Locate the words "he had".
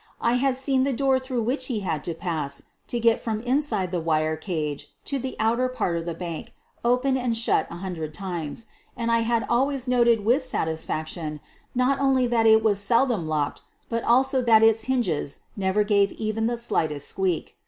1.67-2.03